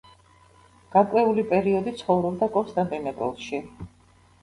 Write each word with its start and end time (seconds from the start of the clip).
გარკვეული 0.95 1.45
პერიოდი 1.53 1.95
ცხოვრობდა 2.01 2.51
კონსტანტინოპოლში. 2.59 3.65